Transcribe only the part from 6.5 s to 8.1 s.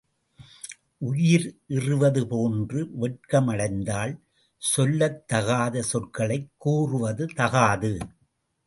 கூறுவது தகாது.